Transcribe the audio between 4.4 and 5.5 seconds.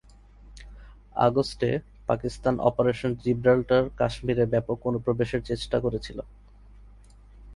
ব্যাপক অনুপ্রবেশের